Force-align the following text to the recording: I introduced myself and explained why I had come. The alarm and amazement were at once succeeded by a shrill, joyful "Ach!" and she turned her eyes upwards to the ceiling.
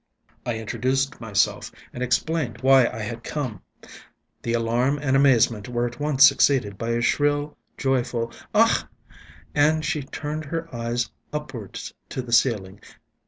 I 0.47 0.55
introduced 0.57 1.21
myself 1.21 1.71
and 1.93 2.01
explained 2.01 2.61
why 2.63 2.87
I 2.87 3.01
had 3.03 3.23
come. 3.23 3.61
The 4.41 4.53
alarm 4.53 4.97
and 4.99 5.15
amazement 5.15 5.69
were 5.69 5.85
at 5.85 5.99
once 5.99 6.25
succeeded 6.25 6.75
by 6.75 6.89
a 6.89 7.01
shrill, 7.01 7.55
joyful 7.77 8.33
"Ach!" 8.55 8.85
and 9.53 9.85
she 9.85 10.01
turned 10.01 10.45
her 10.45 10.67
eyes 10.75 11.11
upwards 11.31 11.93
to 12.09 12.23
the 12.23 12.33
ceiling. 12.33 12.79